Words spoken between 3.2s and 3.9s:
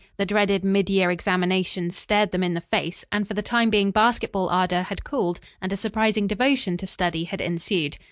for the time